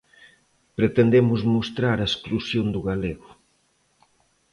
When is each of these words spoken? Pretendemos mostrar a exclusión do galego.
Pretendemos 0.77 1.41
mostrar 1.55 1.97
a 1.99 2.09
exclusión 2.11 2.65
do 2.73 2.81
galego. 2.89 3.29